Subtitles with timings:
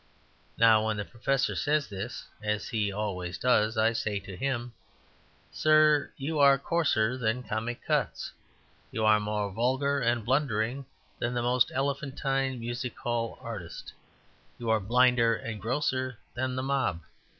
[0.57, 4.73] Now, when the Professor says this (as he always does), I say to him,
[5.51, 8.31] "Sir, you are coarser than Comic Cuts.
[8.89, 10.87] You are more vulgar and blundering
[11.19, 13.93] than the most elephantine music hall artiste.
[14.57, 17.01] You are blinder and grosser than the mob.